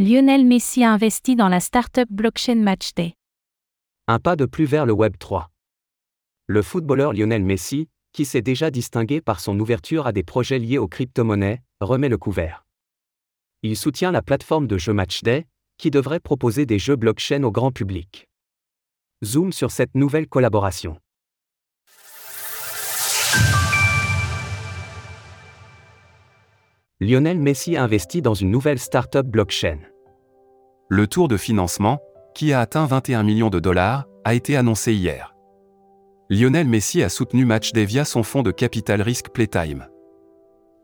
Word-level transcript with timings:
Lionel 0.00 0.44
Messi 0.44 0.84
a 0.84 0.92
investi 0.92 1.34
dans 1.34 1.48
la 1.48 1.58
startup 1.58 2.06
blockchain 2.08 2.54
Matchday. 2.54 3.14
Un 4.06 4.20
pas 4.20 4.36
de 4.36 4.46
plus 4.46 4.64
vers 4.64 4.86
le 4.86 4.92
Web 4.92 5.16
3. 5.18 5.50
Le 6.46 6.62
footballeur 6.62 7.12
Lionel 7.12 7.42
Messi, 7.42 7.88
qui 8.12 8.24
s'est 8.24 8.40
déjà 8.40 8.70
distingué 8.70 9.20
par 9.20 9.40
son 9.40 9.58
ouverture 9.58 10.06
à 10.06 10.12
des 10.12 10.22
projets 10.22 10.60
liés 10.60 10.78
aux 10.78 10.86
crypto-monnaies, 10.86 11.64
remet 11.80 12.08
le 12.08 12.16
couvert. 12.16 12.64
Il 13.64 13.76
soutient 13.76 14.12
la 14.12 14.22
plateforme 14.22 14.68
de 14.68 14.78
jeux 14.78 14.92
Matchday, 14.92 15.48
qui 15.78 15.90
devrait 15.90 16.20
proposer 16.20 16.64
des 16.64 16.78
jeux 16.78 16.94
blockchain 16.94 17.42
au 17.42 17.50
grand 17.50 17.72
public. 17.72 18.28
Zoom 19.24 19.50
sur 19.52 19.72
cette 19.72 19.96
nouvelle 19.96 20.28
collaboration. 20.28 21.00
Lionel 27.00 27.38
Messi 27.38 27.76
investit 27.76 28.22
dans 28.22 28.34
une 28.34 28.50
nouvelle 28.50 28.80
start-up 28.80 29.24
blockchain. 29.24 29.78
Le 30.88 31.06
tour 31.06 31.28
de 31.28 31.36
financement, 31.36 32.00
qui 32.34 32.52
a 32.52 32.58
atteint 32.58 32.86
21 32.86 33.22
millions 33.22 33.50
de 33.50 33.60
dollars, 33.60 34.08
a 34.24 34.34
été 34.34 34.56
annoncé 34.56 34.92
hier. 34.94 35.32
Lionel 36.28 36.66
Messi 36.66 37.04
a 37.04 37.08
soutenu 37.08 37.44
Matchday 37.44 37.84
via 37.84 38.04
son 38.04 38.24
fonds 38.24 38.42
de 38.42 38.50
capital 38.50 39.00
risque 39.00 39.28
Playtime. 39.28 39.86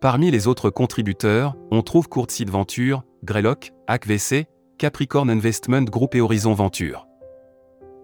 Parmi 0.01 0.31
les 0.31 0.47
autres 0.47 0.71
contributeurs, 0.71 1.57
on 1.73 1.83
trouve 1.83 2.09
Courtseed 2.09 2.49
Venture, 2.49 3.03
Greylock, 3.25 3.73
HackVC, 3.89 4.47
Capricorn 4.79 5.29
Investment 5.29 5.83
Group 5.83 6.15
et 6.15 6.21
Horizon 6.21 6.55
Venture. 6.55 7.09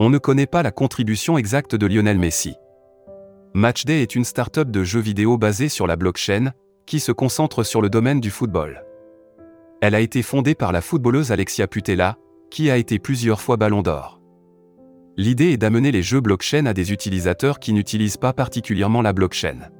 On 0.00 0.10
ne 0.10 0.18
connaît 0.18 0.48
pas 0.48 0.64
la 0.64 0.72
contribution 0.72 1.38
exacte 1.38 1.76
de 1.76 1.86
Lionel 1.86 2.18
Messi. 2.18 2.56
Matchday 3.54 4.02
est 4.02 4.16
une 4.16 4.24
start-up 4.24 4.68
de 4.68 4.82
jeux 4.82 5.00
vidéo 5.00 5.38
basée 5.38 5.68
sur 5.68 5.86
la 5.86 5.94
blockchain, 5.94 6.52
qui 6.86 7.00
se 7.00 7.12
concentre 7.12 7.62
sur 7.62 7.82
le 7.82 7.90
domaine 7.90 8.20
du 8.20 8.30
football. 8.30 8.84
Elle 9.80 9.94
a 9.94 10.00
été 10.00 10.22
fondée 10.22 10.54
par 10.54 10.72
la 10.72 10.80
footballeuse 10.80 11.32
Alexia 11.32 11.66
Putella, 11.66 12.16
qui 12.50 12.70
a 12.70 12.76
été 12.76 12.98
plusieurs 12.98 13.40
fois 13.40 13.56
ballon 13.56 13.82
d'or. 13.82 14.20
L'idée 15.16 15.52
est 15.52 15.56
d'amener 15.56 15.92
les 15.92 16.02
jeux 16.02 16.20
blockchain 16.20 16.66
à 16.66 16.74
des 16.74 16.92
utilisateurs 16.92 17.58
qui 17.58 17.72
n'utilisent 17.72 18.16
pas 18.16 18.32
particulièrement 18.32 19.02
la 19.02 19.12
blockchain. 19.12 19.70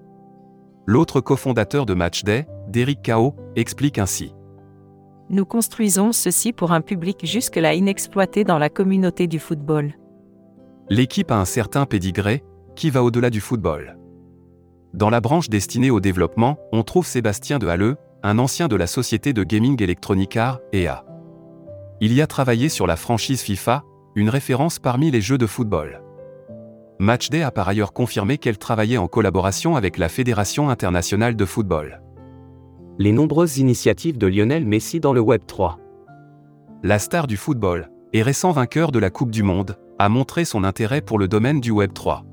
L'autre 0.86 1.20
cofondateur 1.20 1.86
de 1.86 1.94
Matchday, 1.94 2.46
Derek 2.68 3.02
Kao, 3.02 3.34
explique 3.56 3.98
ainsi. 3.98 4.34
Nous 5.28 5.44
construisons 5.44 6.12
ceci 6.12 6.52
pour 6.52 6.72
un 6.72 6.80
public 6.80 7.24
jusque-là 7.24 7.74
inexploité 7.74 8.42
dans 8.42 8.58
la 8.58 8.68
communauté 8.68 9.28
du 9.28 9.38
football. 9.38 9.94
L'équipe 10.88 11.30
a 11.30 11.38
un 11.38 11.44
certain 11.44 11.86
pédigré, 11.86 12.42
qui 12.74 12.90
va 12.90 13.04
au-delà 13.04 13.30
du 13.30 13.40
football. 13.40 13.96
Dans 14.92 15.08
la 15.08 15.20
branche 15.20 15.48
destinée 15.48 15.91
au 15.91 16.00
développement, 16.00 16.58
on 16.72 16.83
trouve 16.83 17.06
Sébastien 17.06 17.60
de 17.60 17.69
Halleux, 17.69 17.96
un 18.24 18.38
ancien 18.41 18.66
de 18.66 18.74
la 18.74 18.88
société 18.88 19.32
de 19.32 19.44
gaming 19.44 19.80
Electronic 19.80 20.36
Arts, 20.36 20.58
EA. 20.72 21.05
Il 22.00 22.12
y 22.12 22.20
a 22.20 22.27
travaillé 22.27 22.69
sur 22.69 22.88
la 22.88 22.97
franchise 22.97 23.41
FIFA, 23.41 23.84
une 24.16 24.28
référence 24.28 24.80
parmi 24.80 25.12
les 25.12 25.20
jeux 25.20 25.38
de 25.38 25.47
football. 25.47 26.02
Matchday 26.98 27.42
a 27.42 27.52
par 27.52 27.69
ailleurs 27.69 27.92
confirmé 27.92 28.36
qu'elle 28.36 28.58
travaillait 28.58 28.98
en 28.98 29.06
collaboration 29.06 29.77
avec 29.77 29.97
la 29.97 30.08
Fédération 30.08 30.70
internationale 30.70 31.36
de 31.36 31.44
football. 31.44 32.02
Les 32.98 33.12
nombreuses 33.12 33.58
initiatives 33.58 34.19
de 34.19 34.27
Lionel 34.27 34.66
Messi 34.66 34.98
dans 34.98 35.12
le 35.12 35.20
Web 35.20 35.42
3. 35.47 35.78
La 36.82 36.98
star 36.98 37.28
du 37.28 37.36
football, 37.36 37.91
et 38.12 38.22
récent 38.22 38.50
vainqueur 38.50 38.91
de 38.91 38.98
la 38.98 39.10
Coupe 39.10 39.30
du 39.30 39.44
Monde, 39.44 39.78
a 40.00 40.08
montré 40.08 40.44
son 40.44 40.64
intérêt 40.64 41.00
pour 41.00 41.19
le 41.19 41.28
domaine 41.28 41.60
du 41.60 41.70
Web 41.70 41.92
3. 41.92 42.25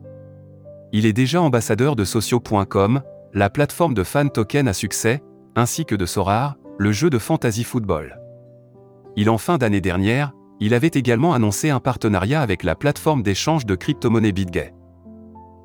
Il 0.93 1.05
est 1.05 1.13
déjà 1.13 1.41
ambassadeur 1.41 1.95
de 1.95 2.05
Socio.com, 2.05 3.01
la 3.33 3.49
plateforme 3.49 3.93
de 3.93 4.03
fan 4.03 4.29
token 4.29 4.67
à 4.69 4.73
succès, 4.73 5.21
ainsi 5.55 5.85
que 5.85 5.95
de 5.95 6.05
Sorar, 6.05 6.55
le 6.77 6.91
jeu 6.91 7.09
de 7.09 7.17
fantasy 7.17 7.63
football. 7.63 8.19
Il 9.17 9.29
en 9.29 9.37
fin 9.37 9.57
d'année 9.57 9.81
dernière, 9.81 10.31
il 10.59 10.73
avait 10.73 10.91
également 10.93 11.33
annoncé 11.33 11.69
un 11.69 11.79
partenariat 11.79 12.41
avec 12.41 12.63
la 12.63 12.75
plateforme 12.75 13.21
d'échange 13.21 13.65
de 13.65 13.75
crypto-monnaies 13.75 14.31
BitGay. 14.31 14.73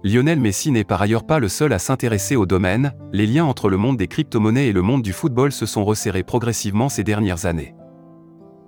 Lionel 0.05 0.41
Messi 0.41 0.73
n'est 0.73 0.83
par 0.83 1.01
ailleurs 1.01 1.25
pas 1.25 1.39
le 1.39 1.49
seul 1.49 1.73
à 1.73 1.79
s'intéresser 1.79 2.35
au 2.35 2.45
domaine, 2.45 2.93
les 3.13 3.27
liens 3.27 3.45
entre 3.45 3.71
le 3.71 3.77
monde 3.77 3.97
des 3.97 4.09
crypto-monnaies 4.09 4.67
et 4.67 4.73
le 4.73 4.83
monde 4.83 5.03
du 5.03 5.13
football 5.13 5.53
se 5.53 5.67
sont 5.67 5.85
resserrés 5.85 6.25
progressivement 6.25 6.89
ces 6.89 7.05
dernières 7.05 7.47
années. 7.47 7.77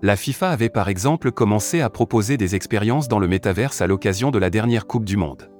La 0.02 0.16
FIFA 0.16 0.50
avait 0.50 0.68
par 0.68 0.88
exemple 0.88 1.32
commencé 1.32 1.80
à 1.80 1.90
proposer 1.90 2.36
des 2.36 2.54
expériences 2.54 3.08
dans 3.08 3.18
le 3.18 3.26
métaverse 3.26 3.80
à 3.80 3.88
l'occasion 3.88 4.30
de 4.30 4.38
la 4.38 4.50
dernière 4.50 4.86
Coupe 4.86 5.04
du 5.04 5.16
Monde. 5.16 5.50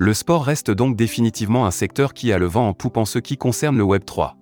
Le 0.00 0.14
sport 0.14 0.44
reste 0.44 0.70
donc 0.70 0.94
définitivement 0.94 1.66
un 1.66 1.72
secteur 1.72 2.14
qui 2.14 2.32
a 2.32 2.38
le 2.38 2.46
vent 2.46 2.68
en 2.68 2.72
poupe 2.72 2.98
en 2.98 3.04
ce 3.04 3.18
qui 3.18 3.36
concerne 3.36 3.76
le 3.76 3.82
Web 3.82 4.04
3. 4.04 4.36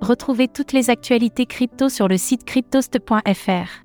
Retrouvez 0.00 0.48
toutes 0.48 0.72
les 0.72 0.88
actualités 0.88 1.44
crypto 1.44 1.90
sur 1.90 2.08
le 2.08 2.16
site 2.16 2.44
cryptost.fr. 2.44 3.84